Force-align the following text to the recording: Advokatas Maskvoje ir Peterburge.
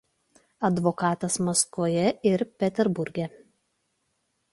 Advokatas 0.69 1.37
Maskvoje 1.49 2.05
ir 2.31 2.45
Peterburge. 2.63 3.29